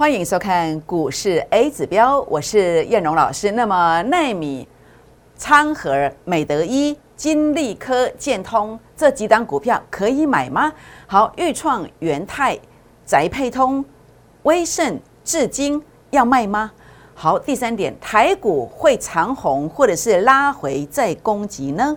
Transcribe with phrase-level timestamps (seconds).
[0.00, 3.50] 欢迎收看股市 A 指标，我是燕荣老师。
[3.50, 4.66] 那么奈米、
[5.36, 10.72] 昌河、美德一、金利科、建通这几档股票可以买吗？
[11.06, 12.58] 好，豫创、元泰、
[13.04, 13.84] 宅配通、
[14.44, 16.72] 威盛、至今要卖吗？
[17.14, 21.94] 好，第三点，台股会长红或者是拉回再攻击呢？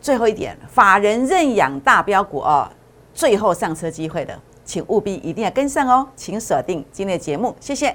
[0.00, 2.68] 最后一点，法人认养大标股哦，
[3.14, 4.36] 最后上车机会的。
[4.70, 7.92] 请务必一定要跟上哦，请锁定今天的节目，谢谢。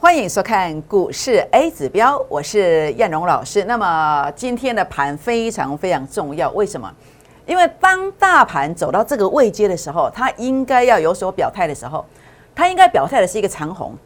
[0.00, 3.62] 欢迎收看股市 A 指标，我是燕荣老师。
[3.64, 6.92] 那么今天的盘非常非常重要，为什么？
[7.48, 12.04] 因为当大盘走到这个位阶的时候，它应该要有所表态的时候，
[12.54, 13.96] 它应该表态的是一个长红，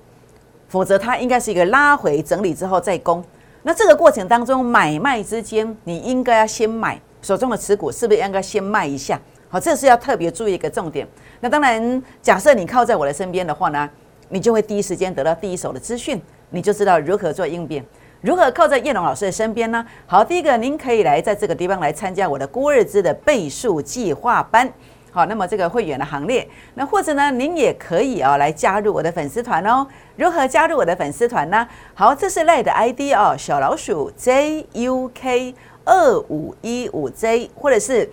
[0.69, 3.23] 否则它应该是一个拉回整理之后再攻。
[3.65, 9.21] 那这个过程当中，买卖之间，你应该要先买手中的持股，是不是应该先卖一下？
[9.49, 11.05] 好，这是要特别注意一个重点。
[11.41, 13.91] 那当然，假设你靠在我的身边的话呢，
[14.29, 17.85] 你就会第一时间得到第一手的资讯，你就知道如何做应变。
[18.23, 19.85] 如何靠在叶龙老师的身边呢？
[20.07, 24.73] 好，第一个，您可以来在这个地方来参加我的郭日之的倍数计划班。
[25.11, 29.85] 好，那么这个会员的行列，那或者呢，您也可以啊来加入我的粉丝团哦。
[30.15, 31.67] 如何加入我的粉丝团呢？
[31.95, 38.09] 好，这是赖的 ID 哦，小老鼠 JUK 二五一五 J，或者是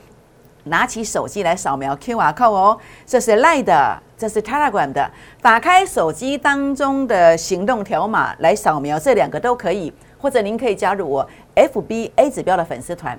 [0.64, 2.80] 拿起手机来扫描 QR code 哦。
[3.06, 4.02] 这是赖的。
[4.20, 5.09] 这是 Telegram 的，
[5.42, 11.25] 打开手机当中的行动条码来扫描，这两个都可以，或者您可以加入我
[11.56, 13.17] FBA 指标的粉丝团。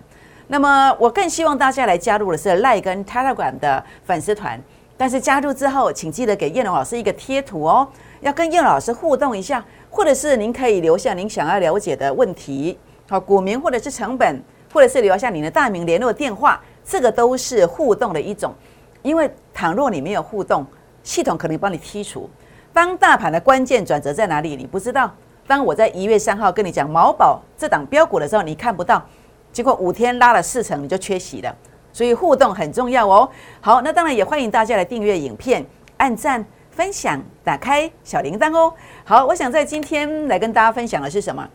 [0.49, 4.61] 那么我更希望大家来加入的是赖跟 Telegram 的粉丝团，
[4.99, 7.89] 但是加入之后，请记得给叶龙老师一个贴图哦，
[8.21, 12.79] 要跟叶老师互动一下，或者是您可以留下您想要了解的问题，
[13.09, 18.53] 好，股民或者是成本，或者是留下你的大名联络电话，这个都是互动的一种，
[19.01, 20.67] 因为倘若你没有互动。
[21.03, 22.29] 系统可能帮你剔除。
[22.73, 24.57] 当大盘的关键转折在哪里？
[24.57, 25.13] 你不知道。
[25.47, 29.05] 当我在一月三号跟你讲毛宝这档标股的时候，你看不到。
[29.53, 31.53] 结果五天拉了四成，你就缺席了。
[31.93, 33.29] 所以互动很重要哦。
[33.61, 35.67] 好，那当然也欢迎大家来订阅影片、
[35.97, 38.73] 按赞、分享、打开小铃铛哦。
[39.05, 41.49] 好，我想在今天来跟大家分享的是什么？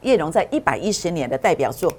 [0.00, 1.92] 叶荣在一百一十年的代表作，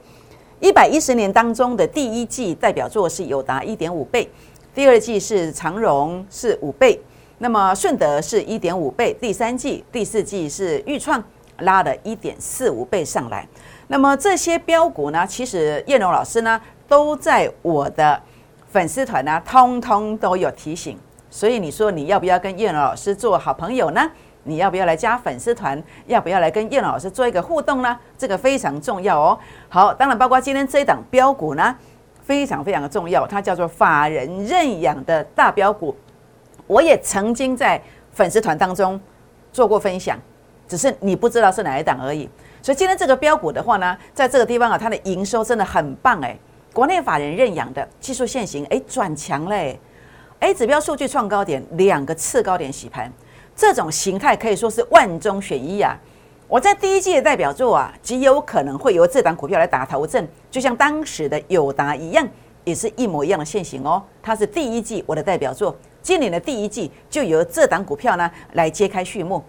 [0.60, 4.28] 一百一十年当中的第一季代表作是有达一点五倍。
[4.76, 7.00] 第二季是长荣是五倍，
[7.38, 11.24] 那么顺德是一点五倍，第三季、第四季是豫创
[11.60, 13.48] 拉了一点四五倍上来。
[13.88, 18.20] 那么这些标股呢，其实叶龙老师呢都在我的
[18.72, 20.98] 粉丝团呢，通通都有提醒。
[21.30, 24.10] 所以你说你要不要跟叶龙老师做好朋友呢？
[24.46, 25.82] 你要不要来加粉丝团？
[26.08, 27.96] 要不要来跟叶龙老师做一个互动呢？
[28.18, 29.38] 这个非常重要哦。
[29.70, 31.76] 好，当然包括今天这一档标股呢。
[32.24, 35.96] 非常非常的重要，它叫做法人认养的大标股。
[36.66, 39.00] 我也曾经在粉丝团当中
[39.52, 40.18] 做过分享，
[40.68, 42.30] 只是你不知道是哪一档而已。
[42.62, 46.38] 所以今天这个标股的话呢，在这个地方啊，它的营收真的很棒哎。
[46.72, 49.80] 国内法人认养的技术线型哎转强嘞，
[50.40, 53.12] 哎指标数据创高点，两个次高点洗盘，
[53.56, 55.96] 这种形态可以说是万中选一啊。
[56.54, 62.30] 我在第一季的代表作啊，极有可能会由这档股票来打头阵，就像当时的友达一样，
[62.64, 64.00] 也是一模一样的现形哦。
[64.22, 69.44] 它是第一季我的代表作，今年的第一季就由这档股票呢来揭开序幕。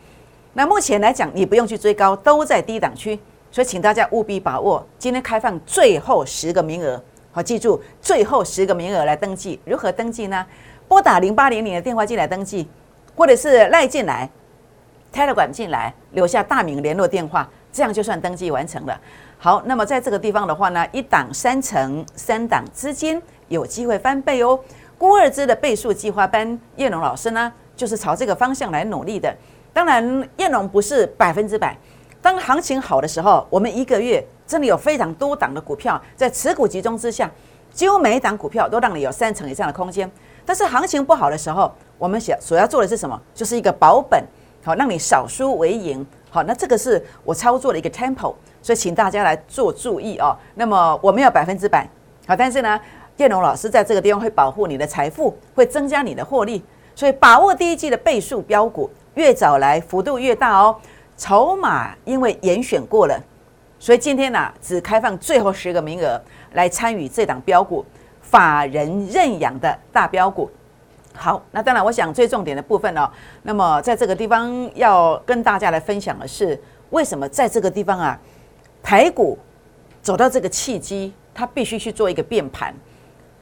[0.54, 3.20] 那目前来讲，你不用去追高，都在低档区，
[3.50, 6.98] 所以请大家务必把握今天开放最后十个名额，
[7.32, 9.60] 好，记住最后十个名额来登记。
[9.66, 10.47] 如何登记呢？
[10.88, 12.66] 拨打零八零零的电话进来登记，
[13.14, 14.31] 或者是赖进来。
[15.14, 19.00] Telegram 进来，留下大名联络电话，这样就算登记完成了。
[19.38, 24.58] 好，那么在这个地方的话呢，一档三成，三档资金有机会翻倍哦。
[24.98, 29.32] 郭二支的倍数计划班，叶龙老师呢，就是朝这个方向来努力的。
[29.72, 31.76] 当然，叶龙不是百分之百。
[32.20, 37.31] 当行情好的时候，我们一个月真的有非常多档的股票在持股集中之下，
[37.70, 40.11] 几乎每一档股票都让你有三成以上的空间。
[40.44, 43.20] 但是行情不好的时候，我们想所要做的是什么？
[43.32, 44.25] 就是一个保本。
[44.64, 46.05] 好，让你少输为赢。
[46.31, 50.34] 好，那这个是我操作的一个 tempo，所以请大家来做注意哦。
[50.55, 51.88] 那么我没有百分之百，
[52.26, 52.81] 好，但是呢，
[53.19, 56.61] 叶龙老师在这个地方会保护你的财富，会增加你的获利，
[56.94, 60.76] 所以把握第一季的倍数标股，越早来幅度越大哦。
[61.16, 63.16] 筹码因为严选过了，
[63.78, 66.20] 所以今天呢只开放最后十个名额
[66.55, 67.84] 来参与这档标股，
[68.20, 70.50] 法人认养的大标股。
[71.16, 73.08] 好，那当然，我想最重点的部分呢，
[73.43, 78.19] 那么在这个地方要跟大家来分享的是，为什么在这个地方啊，
[78.82, 79.38] 台股
[80.02, 82.75] 走到这个契机，它必须去做一个变盘，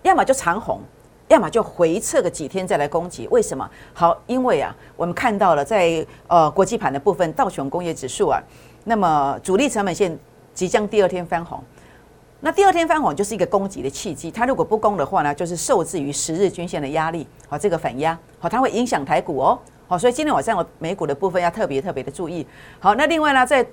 [0.03, 0.81] 要么就长红，
[1.29, 3.27] 要么就回撤个几天再来攻击。
[3.29, 3.69] 为什么？
[3.95, 8.41] 好，因为啊，我们看到了在呃国际盘的部分，道琼工业指数啊，
[8.85, 10.17] 那么主力成本线
[10.53, 11.59] 即将第二天翻红。
[12.45, 19.57] 那第二天翻红就是一个攻击的契机，它如果不攻的话呢，就是受制于十日均线的压力，好，这个反压，好，它会影响台股哦，
[19.87, 22.45] 好，所以今天晚上我美股的部分要特别特别的注意。
[22.81, 23.65] 好，那另外呢，在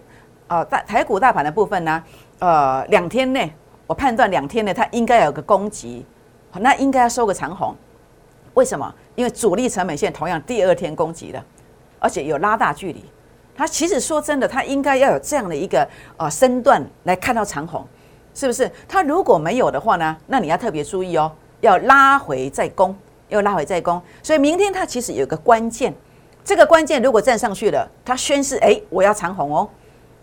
[0.48, 2.04] 呃大台股大盘的部分呢，
[2.38, 3.52] 呃两天内，
[3.88, 6.06] 我判断两天内它应该有个攻击，
[6.52, 7.76] 好，那应该要收个长红，
[8.54, 8.94] 为什么？
[9.16, 11.44] 因为主力成本线同样第二天攻击了，
[11.98, 13.04] 而且有拉大距离，
[13.56, 17.84] 它其实说真的，它应该要有这样的一个呃身段来看到长红。
[18.40, 18.72] 是不是？
[18.88, 20.16] 它如果没有的话呢？
[20.28, 22.96] 那你要特别注意哦，要拉回再攻，
[23.28, 24.02] 要拉回再攻。
[24.24, 25.94] 所以明天它其实有个关键，
[26.46, 29.68] 这个关键如果站上去了，它宣示哎，我要长红哦。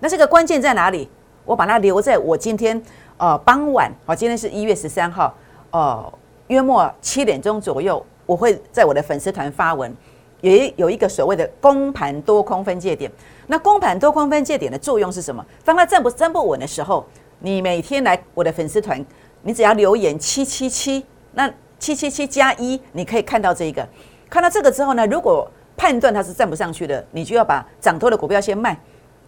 [0.00, 1.10] 那这个关键在哪里？
[1.44, 2.82] 我把它留在我今天
[3.18, 5.34] 呃傍晚，好，今天是一月十三号，
[5.70, 6.10] 呃，
[6.46, 9.94] 约莫七点钟左右，我会在我的粉丝团发文，
[10.40, 13.12] 也有一个所谓的公盘多空分界点。
[13.46, 15.44] 那公盘多空分界点的作用是什么？
[15.66, 17.04] 当它站不站不稳的时候。
[17.38, 19.04] 你每天来我的粉丝团，
[19.42, 23.86] 你只要留言七七七，那七七七加一，你可以看到这个。
[24.30, 28.78] 看到这个之后呢，如果判断它是站不上去的，你就要把涨多的股票先卖，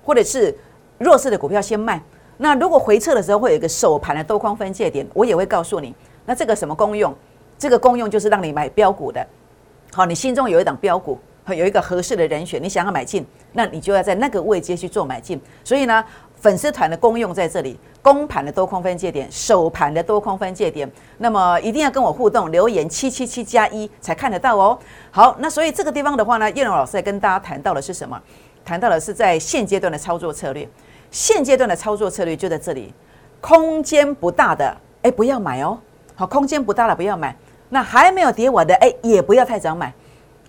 [0.03, 0.57] 或者是
[0.97, 2.03] 弱势的股票先卖。
[2.39, 5.95] 那如果回撤的时候会有一个首盘的多空分界点，我也会告诉你。
[6.25, 7.15] 那这个什么功用？
[7.59, 9.25] 这个功用就是让你买标股的。
[9.93, 11.19] 好，你心中有一档标股，
[11.49, 15.39] 有一个合适的人选，你想要买进，那你就要在那个位阶去做买进。
[15.63, 16.03] 所以呢。
[16.41, 20.89] 粉丝团的功用在这里，公盘的多空分界点，首盘的多空分界点，
[21.19, 24.79] 那么一定要跟我互动，留言七七七加一才看得到哦。
[25.11, 28.21] 好，那所以这个地方的话呢，叶龙老师在跟大家谈到的是什么？
[28.65, 30.69] 谈到的是在现阶段的操作策略，
[31.11, 32.95] 现阶段的操作策略就在这里，
[33.41, 35.77] 空间不大的，哎，不要买哦。
[36.15, 37.35] 好，空间不大了，不要买。
[37.69, 39.93] 那还没有跌完的，哎，也不要太早买。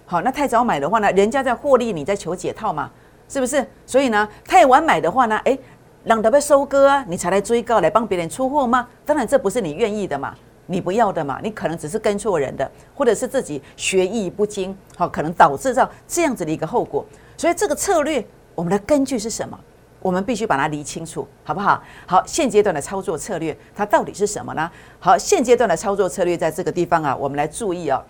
[0.06, 2.92] 好，那太早买的话呢，人家在获利，你在求解套嘛，
[3.28, 3.66] 是不是？
[3.88, 5.58] 所以呢，太晚买的话呢，哎。
[6.04, 8.88] 让他被收割啊，你才来追高来帮别人出货吗？
[9.06, 10.34] 当然这不是你愿意的嘛，
[10.66, 17.06] 你不要的嘛，你可能只是跟错人的，或者是自己学艺不精，好，可能导致到这样子的一个后果。
[17.38, 18.26] 所以这个策略，
[18.56, 19.60] 我们的根据是什么？
[20.02, 21.84] 我们必须把它理清楚，好不好？
[22.08, 24.72] 好，现阶段的操作策略它到底是什么呢？
[25.00, 28.02] 好，现阶段的操作策略在这个地方啊，我们来注意啊，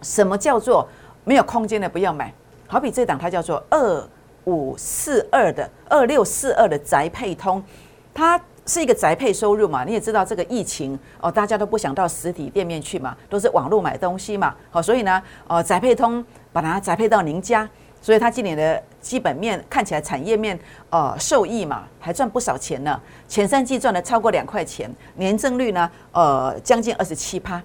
[0.00, 0.88] 什么叫做
[1.24, 2.32] 没有空间的不要买？
[2.66, 4.08] 好比这档它叫做二。
[4.48, 7.62] 五四二的二六四二的宅配通，
[8.14, 9.84] 它是一个宅配收入嘛？
[9.84, 14.54] 你也知道这个疫情哦，大家都不想到实体店面去嘛，都是网络买东西嘛。
[14.70, 17.68] 好，所以呢，呃，宅配通把它宅配到您家，
[18.00, 20.58] 所以它今年的基本面看起来产业面
[20.88, 22.98] 呃受益嘛，还赚不少钱呢。
[23.28, 27.62] 前三季赚了超过两块钱，年增率呢呃将近二十七趴。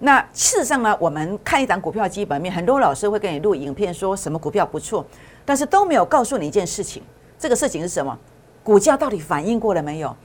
[0.00, 5.06] 那事实上呢，我们看一档股票基本面，很多老师会给你录影片，说什么股票不错。
[5.44, 7.02] 但是都没有告诉你一件事情，
[7.38, 8.16] 这个事情是什么？
[8.62, 10.16] 股价到底反应过了没有？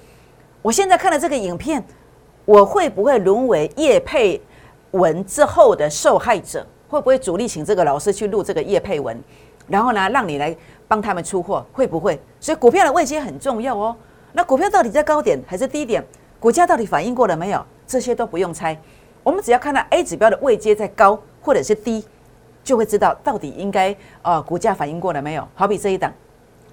[0.62, 1.84] 我现在看了这个影片，
[2.46, 4.42] 我会不会沦为叶佩
[4.92, 6.66] 文之后的受害者？
[6.88, 9.22] 会不会主力请这个老师去录这个叶佩文，
[9.68, 10.56] 然后呢，让你来
[10.88, 11.66] 帮他们出货？
[11.72, 12.20] 会不会？
[12.40, 13.96] 所以股票的位阶很重要哦。
[14.34, 16.04] 那股票到底在高点还是低点？
[16.40, 17.64] 股价到底反应过了没有？
[17.86, 18.80] 这些都不用猜，
[19.24, 22.04] 我们只要看到 A 指标的位阶在高或者是低。
[22.64, 25.48] 就会知道到底应该呃股价反应过了没有？
[25.56, 26.14] 好比这一档，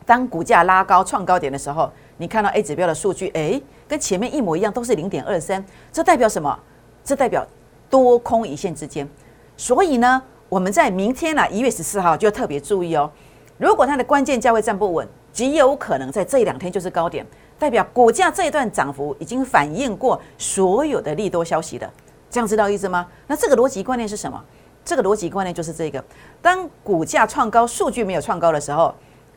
[0.05, 6.59] 当股价拉高创高点的时候，你看到 A 指标的数据，哎，跟前面一模一样，都是零点二三，这代表什么？
[7.05, 7.47] 这代表
[7.88, 9.09] 多空一线之间。
[9.57, 13.11] 所以呢，我们在明天呢，一月十四号就要特别注意哦。
[13.59, 17.25] 如果它的关键价位站不稳，极有可能在这两天就是高点，
[17.59, 21.90] 代表股价这一段涨幅已经反映过所有的利多消息的。
[22.28, 23.07] 这样知道意思吗？
[23.26, 24.43] 那这个逻辑观念是什么？
[24.87, 26.02] 这个逻辑观念就是这个：
[26.40, 28.95] 当股价创高，数据没有创高的时候，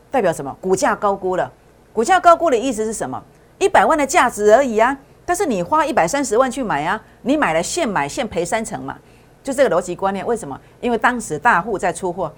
[0.08, 0.56] 代表什么？
[0.60, 1.52] 股价高估了。
[1.92, 3.20] 股价高估的意思是什么？
[3.58, 4.96] 一百万的价值而已啊！
[5.26, 8.96] 但是你花一百三十万去买啊，你买了现买现赔三成嘛？
[9.42, 10.24] 就这个逻辑观念。
[10.24, 10.58] 为什么？
[10.80, 12.32] 因为当时大户在出货，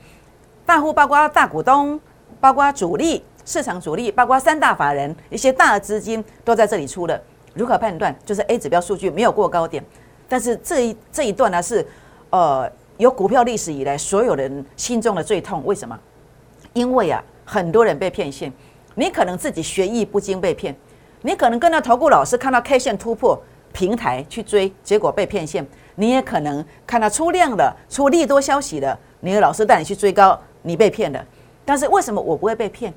[0.64, 2.00] 大户包括大股东、
[2.40, 7.20] 包括主力、市场主力、包括三大法人，一些大的资金都在这里出了。
[7.52, 8.16] 如何判断？
[8.24, 9.84] 就是 A 指标数据没有过高点，
[10.26, 11.86] 但是这一这一段呢是，
[12.30, 12.72] 呃。
[13.02, 15.98] 有股票历史以来，所有人心中的最痛，为什么？
[16.72, 18.52] 因为啊，很多人被骗线。
[18.94, 20.72] 你可能自己学艺不精被骗，
[21.22, 23.36] 你可能跟着投顾老师看到 K 线突破，
[23.72, 25.66] 平台去追，结果被骗线。
[25.96, 31.26] 你也可能看到出量了，出利多消息了，你的老师带你去追高，你被骗了。
[31.64, 32.94] 但是为什么我不会被骗？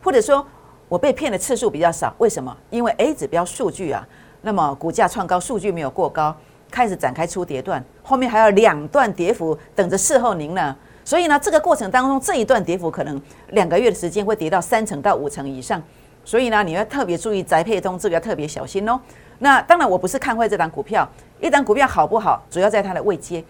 [0.00, 0.46] 或者说
[0.88, 2.14] 我被骗的次数比较少？
[2.18, 2.56] 为什么？
[2.70, 4.06] 因为 A 指标数据啊，
[4.42, 6.36] 那么股价创高，数据没有过高，
[6.70, 10.74] 开始展开出跌段，后面还有两段跌幅等着伺候您呢。
[11.04, 15.82] 所以呢，这个过程当中这一段跌幅可能两个月的时间会跌到三成到五成以上。
[16.24, 19.00] 所以呢，你要特别注意宅配通，这个要特别小心哦。
[19.38, 21.08] 那当然，我不是看坏这档股票，
[21.40, 23.42] 一档股票好不好，主要在它的位阶。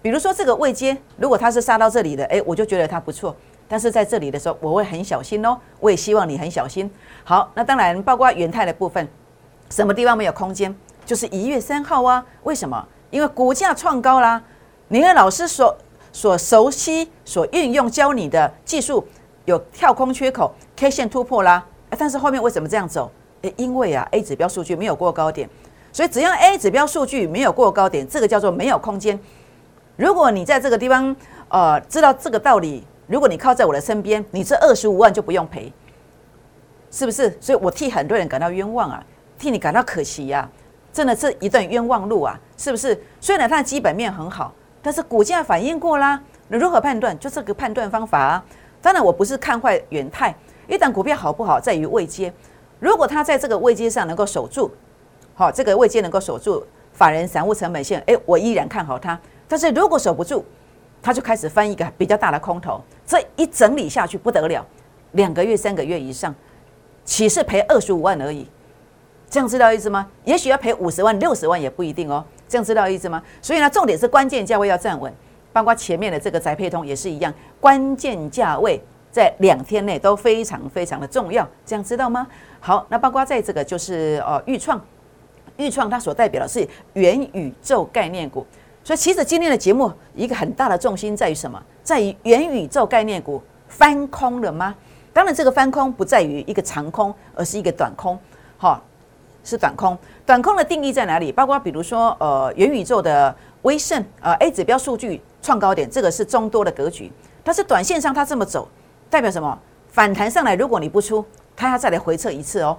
[0.00, 3.34] 比如说这个位阶，如果它是杀到这里的，诶，我就觉得它不错。
[3.68, 5.58] 但是在这里的时候，我会很小心哦。
[5.80, 6.88] 我也希望你很小心。
[7.24, 9.06] 好，那当然包括元泰的部分，
[9.70, 10.72] 什么地方没有空间？
[11.06, 12.22] 就是一月三号啊。
[12.42, 12.86] 为什么？
[13.10, 14.42] 因为股价创高啦。
[14.88, 15.74] 你的老师所
[16.12, 19.06] 所熟悉、所运用教你的技术，
[19.46, 21.64] 有跳空缺口，K 线突破啦。
[21.98, 23.10] 但是后面为什么这样走？
[23.42, 25.48] 诶，因为啊，A 指标数据没有过高点，
[25.92, 29.18] 所以只要 A 指标数据没有过高点，这个叫做没有空间。
[29.96, 31.14] 如果你在这个地方，
[31.48, 35.72] 呃，知道这个道理，如果你靠在我的身边，你这二十五万就不用赔，
[36.90, 37.36] 是不是？
[37.40, 39.04] 所以我替很多人感到冤枉啊，
[39.38, 40.48] 替你感到可惜呀，
[40.96, 42.98] 真的是一段冤枉路啊，是不是？
[43.20, 44.50] 虽然它的基本面很好，
[44.80, 47.16] 但是股价反应过啦，你如何判断？
[47.18, 48.42] 就这个判断方法啊。
[48.80, 50.34] 当然，我不是看坏远泰，
[50.66, 52.32] 一旦股票好不好在于位阶。
[52.80, 54.70] 如果它在这个位阶上能够守住，
[55.34, 59.20] 好，这个位阶能够守住法人散户成本线，诶，我依然看好它。
[59.46, 60.42] 但是如果守不住，
[61.02, 64.64] 它就开始翻一个比较大的空头，这一整理下去不得了，
[65.12, 66.34] 两个月、三个月以上，
[67.04, 68.48] 岂是赔二十五万而已？
[69.28, 70.06] 这样知道意思吗？
[70.24, 72.24] 也许要赔五十万、六十万也不一定哦。
[72.48, 73.22] 这样知道意思吗？
[73.42, 75.12] 所以呢，重点是关键价位要站稳，
[75.52, 78.80] 包括前面的这个宅配通也是一样，关键价位。
[79.08, 82.26] 在两天内都非常非常的重要，这样知道吗？
[82.60, 84.78] 好，那包括在这个就是呃预创，
[85.56, 88.46] 预创它所代表的是元宇宙概念股，
[88.84, 91.58] 所以其实今天的节目一个很大的重心在于什么？
[91.82, 94.74] 在于元宇宙概念股翻空了吗？
[95.14, 98.18] 当然，这个翻空不在于一个长空，而是一个短空，
[98.58, 98.84] 好，
[99.46, 99.96] 是短空。
[100.26, 101.30] 短空的定义在哪里？
[101.30, 107.10] 包括比如说呃元宇宙的威胜，呃 A 指标数据创高点，这个是中多的格局，
[107.44, 108.68] 但是短线上它这么走。
[109.08, 109.56] 代表什么？
[109.88, 111.24] 反弹上来，如果你不出，
[111.54, 112.76] 它要再来回撤一次哦，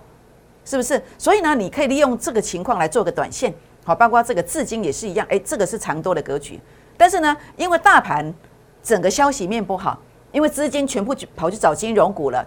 [0.66, 1.02] 是不是？
[1.18, 3.52] 所以呢，你可以利用这个情况来做个短线，
[3.86, 6.60] 好，包括这个资金也是一样，诶，这个是长多的格局。
[6.98, 8.32] 但是呢，因为大盘
[8.84, 9.98] 整个消息面不好，
[10.34, 12.46] 因为资金全部跑去找金融股了，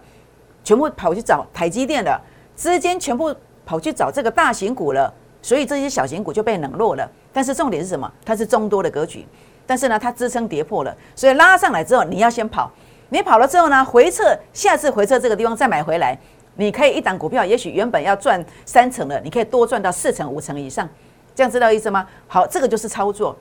[0.63, 2.21] 全部跑去找台积电了，
[2.55, 3.35] 资金全部
[3.71, 7.09] 跑去找这个大型股了，所以这些小型股就被冷落了。
[7.33, 8.13] 但是重点是什么？
[8.25, 9.25] 它是中多的格局，
[9.65, 12.69] 但是呢，它支撑跌破了，所以拉上来之后，你要先跑。
[13.11, 13.85] 你跑了之后呢？
[13.85, 16.19] 回撤，下次回撤这个地方再买回来，
[16.57, 20.89] 你可以一档股票，也许原本要赚三成的，你可以多赚到四成、五成以上，
[21.33, 22.05] 这样知道意思吗？
[22.27, 23.37] 好，这个就是操作。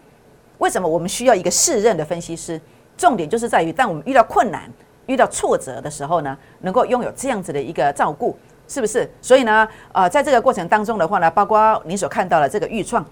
[0.60, 2.62] 为什么我们需要一个适任的分析师？
[2.96, 4.72] 重点就是在于，当我们遇到困难、
[5.08, 8.38] 遇到挫折的时候呢，能够拥有这样子的一个照顾，
[8.70, 9.10] 是不是？
[9.22, 13.06] 所以呢，呃，在这个过程当中的话呢，包括你所看到的这个预创，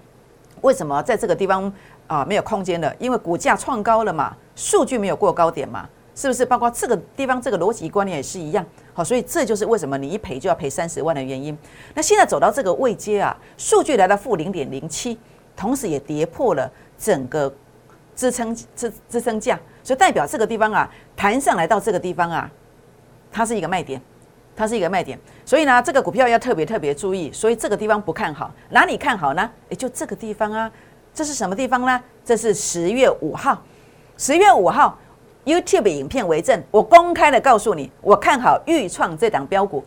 [0.62, 1.70] 为什么在这个地方
[2.06, 2.94] 啊没有空间了？
[2.98, 5.86] 因为股价创高了嘛，数据没有过高点嘛。
[6.14, 8.66] 是不是包括这个地方这个逻辑观念也是一样？
[8.92, 11.56] 好，所以这就是为什么你一赔就要赔三十万的原因。
[11.94, 15.16] 那现在走到这个位阶啊，数据来到负零点零七，
[15.54, 17.54] 同时也跌破了整个
[18.16, 22.50] 支撑支支撑价，所以代表这个地方啊，弹上来到这个地方啊，
[23.30, 24.02] 它是一个卖点，
[24.58, 25.18] 它是一个卖点。
[25.46, 27.32] 所以呢，这个股票要特别特别注意。
[27.32, 29.48] 所以这个地方不看好，哪里看好呢？
[29.68, 30.70] 也就这个地方啊。
[31.14, 32.02] 这是什么地方呢？
[32.24, 33.62] 这是十月五号，
[34.16, 34.98] 十月五号。
[35.44, 39.82] YouTube 影片为证，我公开的告诉你，我看好豫创这档标股，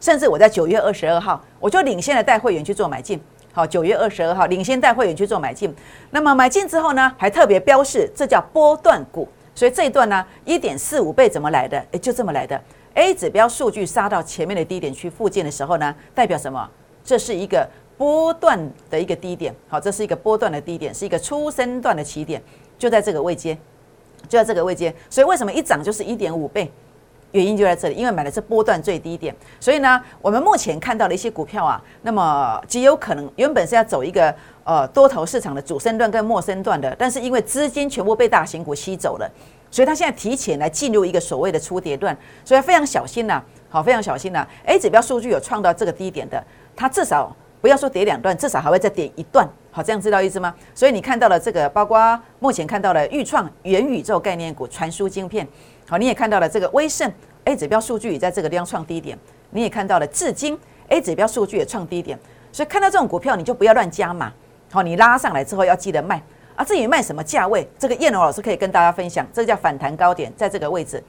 [0.00, 3.22] 甚至我在九月二十二号，我就领先的带会员去做买进。
[3.52, 5.72] 好，九月二十二号领先带会员去做买进，
[6.10, 11.78] 那么买进之后呢，还特别标示这叫波段股，所以这一段呢，一点四五倍怎么来的？
[11.92, 12.60] 诶，就这么来的。
[12.94, 16.68] A 指标数据杀到前面的低点区附近的时候呢，代表什么？
[17.04, 18.58] 这是一个波段
[18.90, 19.54] 的一个低点。
[19.68, 22.42] 好，这是一个波段的低点，是一个初升段的起点，
[22.78, 23.56] 就在这个位阶。
[24.28, 26.70] 就在这个位阶，所以为什么一涨就是一点五倍？
[27.32, 29.34] 原因就在这里，因为买的是波段最低点。
[29.58, 34.32] 所以呢，我们目前看到的一些股票啊，那么极有可能原本是要走一个
[34.62, 39.28] 呃多头市场的主升段跟末升段的，但是因为资金全部被大型股吸走了，
[39.72, 44.46] 所以它现在提前来进入一个所谓的初跌段，所以非常小心呐，好，非常小心呐。
[44.66, 46.40] A 指标数据有创到这个低点的，
[46.76, 47.34] 它至少。
[47.60, 50.52] 不要说跌两段，至少还会再跌一段，好，这样知道意思吗？
[50.74, 55.46] 所以你看到了这个，包括目前看到了预创元宇宙概念股传输晶片，
[55.88, 57.08] 好，你也看到了这个威盛
[57.44, 59.16] A 指标数据也在这个地方创低点，
[59.50, 62.18] 你也看到了至今 A 指标数据也创低点，
[62.50, 64.32] 所以看到这种股票，你就不要乱加码。
[64.72, 66.20] 好，你拉上来之后要记得卖
[66.64, 69.26] 至于卖什么价位，这个燕龙老师可以跟大家分享。
[69.32, 71.02] 这个叫反弹高点，在这个位置。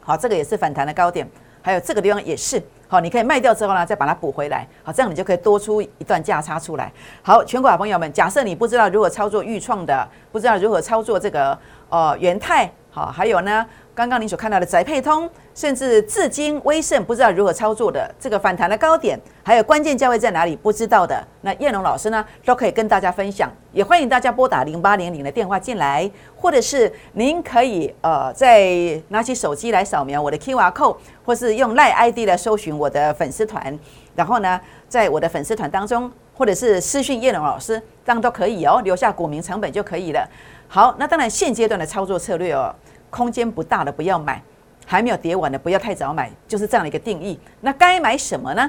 [0.00, 1.28] 好，这个也是反弹的高点，
[1.62, 2.62] 还有这个地方也是。
[2.88, 4.66] 好，你可以卖掉之后呢，再把它补回来。
[4.82, 6.92] 好，这样你就可以多出一段价差出来。
[7.22, 11.58] 好，全国好朋友们，假设你不知道如何操作预创的，不知道如何操作这个
[11.88, 13.64] 呃元泰，好，还有呢。
[13.94, 30.96] 刚刚你所看到的宅配通，甚至至今威盛不知道如何操作的这个反弹的高点，还有关键价位在哪里不知道的，那叶龙老师呢都可以跟大家分享，也欢迎大家拨打零八零零的电话进来，或者是您可以呃再拿起手机来扫描我的 Q R code，
[31.26, 33.78] 或是用赖 ID 来搜寻我的粉丝团，
[34.14, 34.58] 然后呢
[34.88, 40.26] 在我的粉丝团当中，或者是私讯叶龙老师，这样都可以哦，留下股民成本就可以了。
[40.66, 42.74] 好，那当然现阶段的操作策略哦。
[43.12, 44.42] 空间不大的不要买，
[44.86, 47.38] 还没有跌完的不要太早买，就是这样的一个定义。
[47.60, 48.68] 那该买什么呢？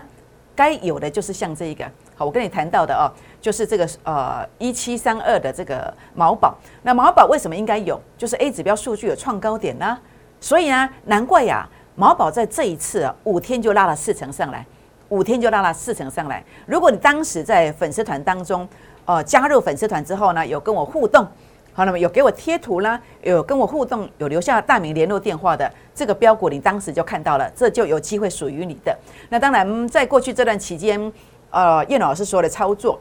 [0.53, 1.83] 该有的就是像这一个，
[2.13, 3.07] 好，我跟你谈到的哦，
[3.41, 6.55] 就是这个呃一七三二的这个毛宝。
[6.83, 8.00] 那毛宝为什么应该有？
[8.17, 9.97] 就是 A 指标数据有创高点呢，
[10.41, 14.63] 所以呢，难怪呀，毛宝在这一次啊五天就拉了四成上来，
[15.07, 16.43] 五天就拉了四成上来。
[16.65, 18.67] 如果你当时在粉丝团当中，
[19.05, 21.27] 呃，加入粉丝团之后呢，有跟我互动。
[21.75, 28.95] 好，那么有给我贴图啦，有跟我互动，有留下大名联络电话的这个标股，你当时就看到了，这就有机会属于你的。
[29.29, 31.11] 那当然，在过去这段期间，
[31.49, 32.99] 呃，叶老师说的操作，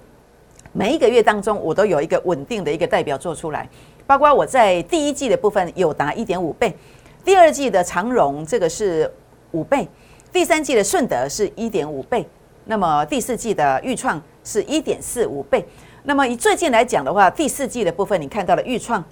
[0.72, 3.68] 每一个月当中，我都有一个稳定的一个代表做出来，
[4.06, 6.74] 包括我在第一季的部分有达一点五倍，
[7.22, 9.12] 第二季的长荣这个是
[9.50, 9.86] 五倍，
[10.32, 12.26] 第三季的顺德是一点五倍，
[12.64, 15.62] 那么第四季的预创是一点四五倍。
[16.04, 19.02] 那么以最近来讲的话，第四季的部分你看到了豫创、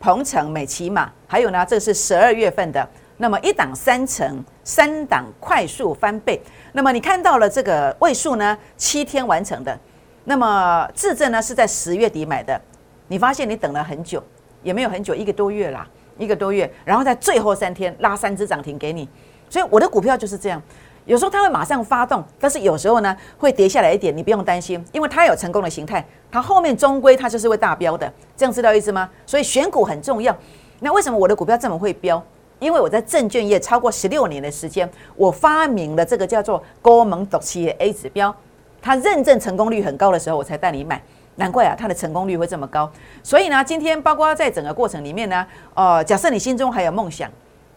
[0.00, 2.88] 鹏程、美骑马，还有呢，这是十二月份的。
[3.18, 6.40] 那么一档三成，三档快速翻倍。
[6.72, 9.78] 那么你看到了这个位数呢，七天完成的。
[10.24, 12.60] 那么自证呢是在十月底买的，
[13.06, 14.20] 你发现你等了很久，
[14.62, 15.86] 也没有很久，一个多月啦，
[16.18, 19.08] 一个多月，然后在最后三天拉三只涨停给你。
[19.48, 20.60] 所以我的股票就是这样。
[21.06, 29.08] 有时候它会马上发动，但是有时候呢会跌下来一点，你不用担心，因为它有成功的形态，它后面终归它就是会大标的，这样知道意思吗？
[29.26, 30.36] 所以选股很重要。
[30.80, 32.22] 那为什么我的股票这么会标？
[32.58, 38.34] 因为我在证券业超过十六年的时间，我发明了这个叫做高门独企业 A 指标，
[38.82, 41.02] 它认证成功率很高的时候，我才带你买。
[41.36, 42.90] 难怪啊，它的成功率会这么高。
[43.22, 47.30] 所以呢，今天包括在整个过程里面呢，呃，假设你心中还有梦想，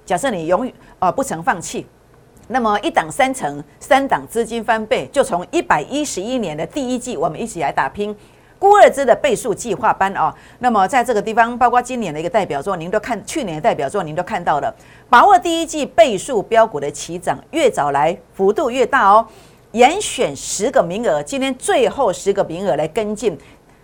[0.05, 1.87] 假设你永远呃不曾放弃。
[2.49, 8.15] 那么一档三成，三档资金翻倍，就从一百一十一年的第一季，我们一起来打拼
[8.59, 10.33] 孤二之的倍数计划班哦。
[10.59, 14.73] 那么在这个地方，包括今年的一个代表作，您都看；去年的代表作，您都看到了。
[15.09, 19.25] 把握第一季倍数标股的起涨，越早来幅度越大哦。
[19.71, 23.37] 严选十个名额，今天最后十个名额来跟进，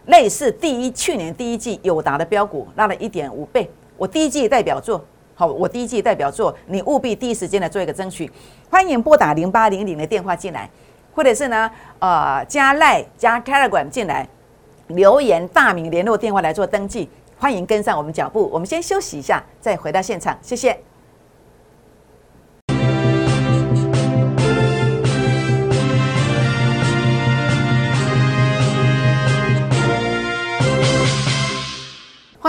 [0.06, 3.69] 类似第一去年第一季友达的标股，拉了一点五倍。
[3.98, 5.04] 我第一季代表作。
[5.39, 8.30] 好，我第一季代表作，你务必第一时间来做一个争取。
[8.69, 10.69] 欢迎拨打零八零零的电话进来，
[11.15, 14.28] 或者是呢，呃，加赖加 Telegram 进来，
[14.88, 17.10] 留言大名联络电话来做登记。
[17.38, 20.78] 欢迎跟上我们脚步，我们先休息一下，再回到现场，谢谢。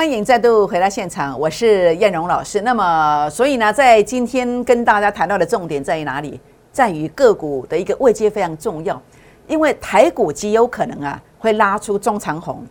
[0.00, 2.62] 欢迎再度回到现场，我是燕荣老师。
[2.62, 6.40] 那么，所以呢，在今天跟大家谈到的重点在于哪里？
[6.72, 8.98] 在于个股的一个位阶非常重要，
[9.46, 12.66] 因为台股极有可能啊会拉出中长红。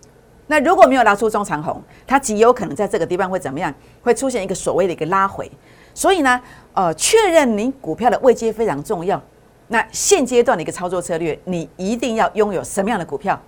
[0.47, 3.71] 那如果没有拉出中长红，它极有可能在这个地方会怎么样？
[4.01, 5.47] 会出现一个所谓的一个拉回。
[5.93, 6.41] 所以呢，
[6.73, 9.21] 呃，确认你股票的位阶非常重要。
[9.67, 13.39] 那现阶段的一个操作策略，你一定要拥有什么样的股票？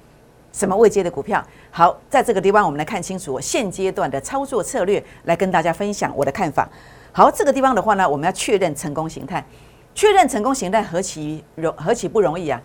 [0.51, 1.43] 什么未接的股票？
[1.71, 6.67] 好，在这个地方我们来看清楚我现阶段的操作策略，来跟大家分享我的看法。
[7.11, 9.45] 好，这个地方的话呢，我们要确认成功形态，
[9.95, 12.61] 确认成功形态何其容何其不容易啊？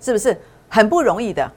[0.00, 1.50] 是不是很不容易的？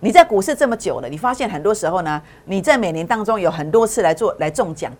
[0.00, 4.92] 你在股市这么久了，你发现很多时候呢，你在每年当中有很多次来做来中奖，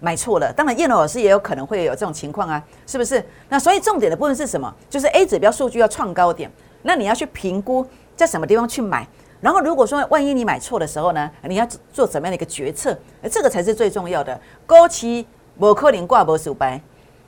[0.00, 0.52] 买错了。
[0.52, 3.24] 当然，叶老师也有可能会有这种情况啊，是不是？
[3.48, 4.72] 那所以重点的部分是什么？
[4.90, 6.50] 就是 A 指标数据要创高点，
[6.82, 7.86] 那你要去评估。
[8.16, 9.06] 在什么地方去买？
[9.40, 11.30] 然后如果说万一你买错的时候呢？
[11.42, 12.98] 你要做怎么样的一个决策？
[13.30, 14.40] 这个才是最重要的。
[14.64, 15.26] 高期
[15.56, 16.80] 摩克林挂博数白，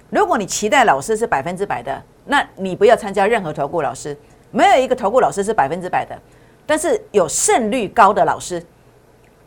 [0.09, 4.17] 如果你期待老师是百分之百的，那你不要参加任何投顾老师。
[4.51, 6.19] 没有一个投顾老师是百分之百的，
[6.65, 8.65] 但是有胜率高的老师，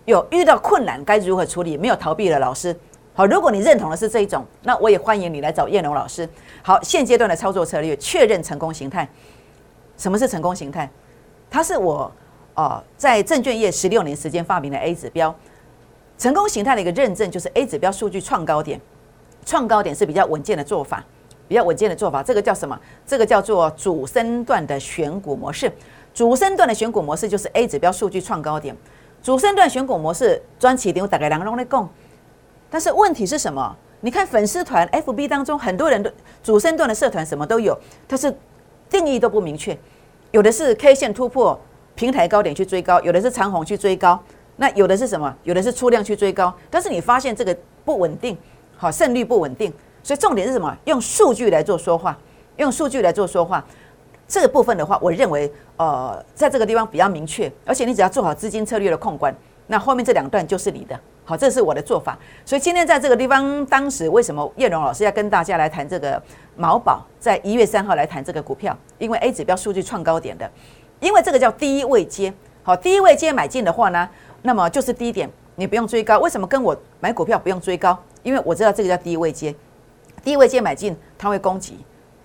[0.05, 2.73] 有遇到困难该如何处理，没有逃避的老师。
[3.15, 6.29] 好，如果你认同的是这一种，那我也欢迎你来找叶龙老师。
[6.61, 9.09] 好，现阶段的操作策略，确认成功形态。
[9.97, 10.89] 什么是成功形态？
[11.51, 12.09] 它是我
[12.55, 15.35] 哦在证券业十六年时间发明的 A 指标。
[16.17, 18.79] 成功形态的一个认证就是 A 指标数据创高点，
[19.45, 21.03] 创高点是比较稳健的做法，
[21.47, 22.23] 比较稳健的做法。
[22.23, 22.79] 这个叫什么？
[23.05, 25.71] 这个叫做主升段的选股模式。
[26.13, 28.77] 主升段的选股模式就是 A 指标数据创高点。
[29.23, 31.89] 主升段选股模式专起点，我大概两个钟来供。
[32.69, 33.75] 但是问题是什么？
[34.01, 36.09] 你看粉丝团 FB 当中很多人都
[36.43, 38.31] 主升段的社团什么都有，但是
[38.89, 39.75] 定义都不明确。
[40.31, 41.59] 有的是 K 线突破
[41.93, 44.21] 平台高点去追高，有的是长虹去追高。
[44.55, 45.33] 那有的是什么？
[45.43, 48.37] 有的是出量去追高，但是你发现这个不稳定，
[48.77, 50.75] 好胜率不稳定，所以重点是什么？
[50.85, 52.17] 用数据来做说话，
[52.57, 53.63] 用数据来做说话。
[54.27, 59.35] 这个部分的话，我认为呃，在这个地方比较明确，而且你只要做好资金策略的控管，
[59.67, 60.97] 那后面这两段就是你的。
[61.23, 62.17] 好，这是我的做法。
[62.43, 66.21] 所以今天在这个地方，当时为什么叶荣老师要跟大家来谈这个
[66.55, 68.75] 毛宝，在一月三号来谈这个股票？
[68.97, 70.49] 因为 A 指标数据创高点的，
[70.99, 72.33] 因为这个叫低位接。
[72.63, 74.09] 好，低位接买进的话呢？
[74.41, 76.19] 那么就是低点，你不用追高。
[76.19, 77.97] 为什么跟我买股票不用追高？
[78.23, 79.55] 因为我知道这个叫低位接，
[80.23, 81.77] 低位接买进它会攻击。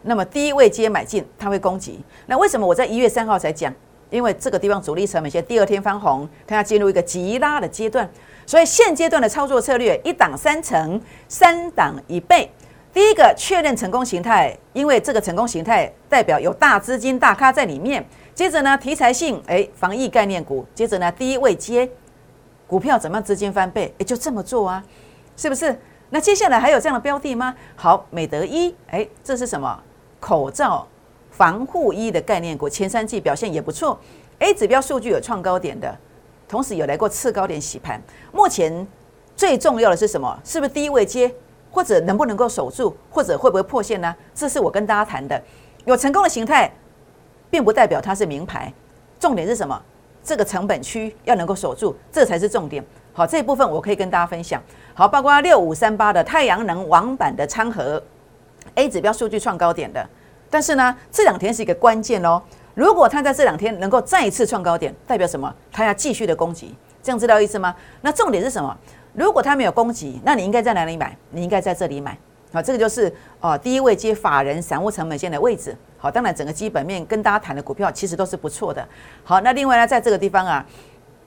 [0.02, 2.00] 那么低位接买进它会攻击。
[2.26, 3.72] 那为什么我在一月三号才讲？
[4.08, 8.08] 因为这个地方主力成本线第二天翻红，它要进入一个急拉的阶段。
[8.46, 12.50] 所以现阶段的操作策略，一档三成，三档一倍。
[12.94, 18.06] 第一个确认成功形态，因为这个成功形态代表有大资金大咖在里面。
[18.34, 20.64] 接着呢，题材性，哎，防疫概念股。
[20.74, 21.90] 接着呢，低位接。
[22.66, 23.92] 股票怎么样资金翻倍？
[23.98, 24.82] 也就这么做啊，
[25.36, 25.78] 是不是？
[26.10, 27.54] 那接下来还有这样的标的吗？
[27.74, 29.82] 好，美德一，哎，这是什么？
[30.18, 30.86] 口罩
[31.30, 33.98] 防护衣的概念股，前三季表现也不错。
[34.38, 35.96] A 指标数据有创高点的，
[36.48, 38.00] 同时有来过次高点洗盘。
[38.32, 38.86] 目前
[39.34, 40.38] 最重要的是什么？
[40.44, 41.32] 是不是低位接，
[41.70, 44.14] 或者能不能够守住，或者会不会破线呢？
[44.34, 45.40] 这是我跟大家谈的。
[45.84, 46.70] 有成功的形态，
[47.50, 48.72] 并不代表它是名牌。
[49.18, 49.80] 重点是什么？
[50.22, 52.84] 这个成本区要能够守住，这才是重点。
[53.12, 54.60] 好，这一部分我可以跟大家分享。
[54.92, 58.02] 好，包括六五三八的太阳能网板的昌河
[58.74, 60.04] A 指标数据创高点的，
[60.50, 62.42] 但是呢，这两天是一个关键哦。
[62.76, 65.52] 如果它在这两天能够再一次创高点，代表什么？
[65.72, 67.74] 它要继续的攻击，这样知道意思吗？
[68.02, 68.76] 那重点是什么？
[69.14, 71.16] 如果它没有攻击，那你应该在哪里买？
[71.30, 72.18] 你应该在这里买。
[72.52, 73.10] 好，这个就是
[73.40, 75.74] 哦，第一位接法人散户成本线的位置。
[75.96, 78.86] 好，当然整个基本面跟大家谈的股票其实都是不错的。
[79.24, 80.64] 好，那另外呢，在这个地方啊，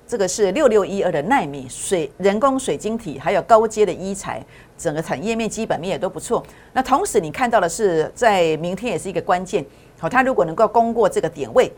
[0.07, 4.45] 这个是六六一二的纳米水人工水晶体，还有高阶的医材，
[4.79, 6.41] 整个产业面基本面也都不错。
[6.73, 9.63] 那同时你看到的是，在明天也是一个关键。
[9.99, 11.69] 好，它如果能够攻过这个点位。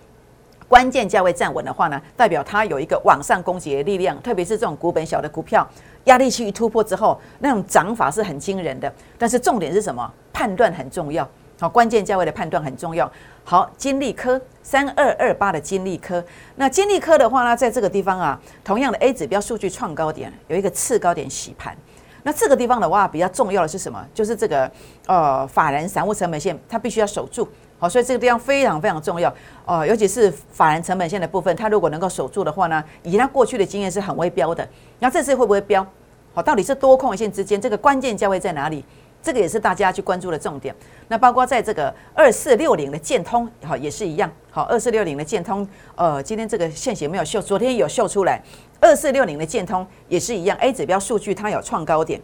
[0.68, 5.68] 关键价位站稳的话呢，代表它有一个往上攻击的力量，特别是这种股本小的股票，
[6.06, 8.94] 压力区一突破之后，那种涨法是很惊人的。
[9.18, 10.10] 但是重点是什么？
[10.32, 11.28] 判断很重要。
[11.60, 13.12] 好，关键价位的判断很重要。
[13.44, 16.24] 好，金利科三二二八的金利科，
[16.56, 21.76] 那金利科的话呢，在这个地方啊，同样的 A 指标数据创高点，有一个次高点洗盘。
[22.24, 24.06] 那这个地方的话，比较重要的是什么？
[24.14, 24.72] 就是这个
[25.08, 27.48] 呃，法人散户成本线，它必须要守住。
[27.80, 29.34] 好，所以这个地方非常非常重要
[29.66, 34.68] 哦，尤其是法人成本线的部分，它如果能够守住的话呢，以它过去的经验是很会标的。
[35.00, 35.86] 那这次会不会标？
[36.34, 38.86] 好，到底是多空线之间这个关键价位在哪里？
[39.22, 40.76] 这个也是大家去关注的重点。
[41.08, 44.32] 那包括在这个二四六零的建通，好也是一样。
[44.50, 48.42] 好，二四六零的建通，呃，今天这个线型没有秀，昨天有秀出来。
[48.80, 52.20] 二四六零的建通也是一样，A 指标数据它有创高点。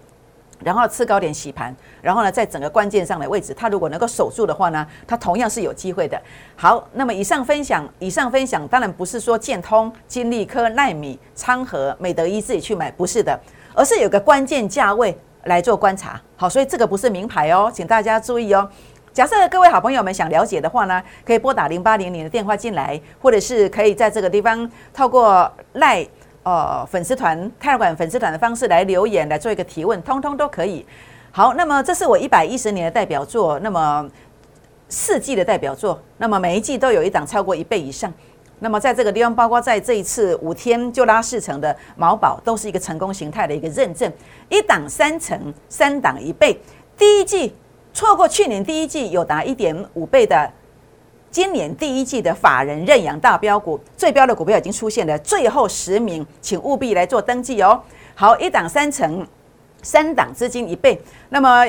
[0.63, 6.19] 然后次高点洗盘，然后呢，在整个关键上的位置，它如果能够守住的话呢，它同样是有机会的。
[6.55, 13.39] 好，那么以上分享，以上分享当然不是说建通、金利科、奈米、昌河、美德一自己去买，不是的，
[13.75, 16.19] 而是有个关键价位来做观察。
[16.35, 18.69] 好，所以这个不是名牌哦，请大家注意哦。
[19.13, 26.07] 假设各位好朋友们想了解的话呢，可以拨打零八零零的电话进来，或者是可以在这个地方透过赖。
[26.43, 30.85] 哦，粉丝团、泰管粉丝团的方式来留言，来做一个提问，通通都可以。
[31.29, 34.09] 好，那么这是我一百一十年的代表作，那么
[34.87, 38.13] 四季的代表作，那么每一季都有一档超过一倍以上。
[38.59, 44.11] 那么在这个地方，包括在这一次五天就拉四成的毛宝，都是一个成功形态的一个认证。
[44.49, 46.59] 一档三成，三档一倍。
[46.97, 47.53] 第一季
[47.93, 50.51] 错过去年第一季有达一点五倍的。
[51.29, 57.79] 今年第一季的法人认养大标股，最标的股票已经出现了，最后十名，请务必来做登记哦。
[58.15, 59.27] 好，一档三成，
[59.83, 61.67] 三档资金一倍，那么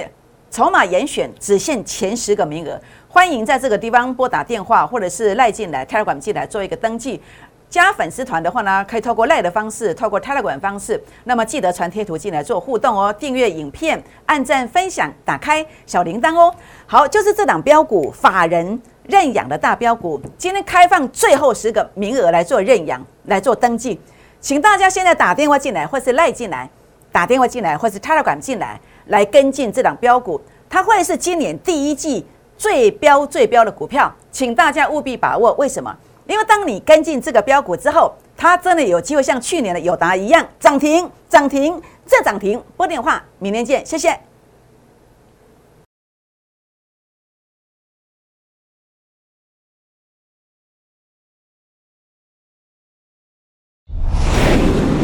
[0.51, 2.81] 筹码严选只限前十个名额，
[3.19, 7.21] 欢迎在这个地方拨打电话或者是赖进来泰 a 管进来做一个登记。
[7.69, 16.55] 加粉丝团的话呢，可以透过赖的方式，透过泰 a 管方式，那么记得传贴图进来做互动哦，订阅影片，按赞分享，打开小铃铛哦。
[16.87, 18.81] 好，就是这档标股法人。
[19.09, 24.01] 认养的大标股，今天开放最后十个名额来做认养，来做登记，
[24.41, 26.71] 请大家现在打电话进来，或是赖进来，
[27.11, 32.25] 打电话进来，或是 Telegram 进来，来跟进这档标股，它会是今年第一季
[32.59, 35.55] 最标最标的股票，请大家务必把握。
[35.55, 35.97] 为什么？
[36.27, 42.62] 因为当你跟进这个标股之后，它真的有机会像去年的友达一样涨停，涨停，再涨停。
[42.77, 44.21] 拨电话，明天见，谢谢。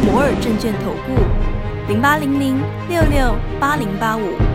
[0.05, 4.54] 摩尔证券投顾，零八零零六六八零八五。